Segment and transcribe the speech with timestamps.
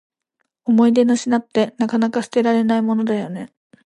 [0.65, 3.53] 思い出の品って、なかなか捨てられないものだよね。